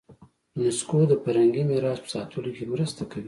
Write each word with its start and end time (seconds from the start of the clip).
یونسکو 0.61 0.99
د 1.09 1.13
فرهنګي 1.23 1.63
میراث 1.69 1.99
په 2.03 2.09
ساتلو 2.15 2.49
کې 2.55 2.63
مرسته 2.73 3.01
کوي. 3.11 3.19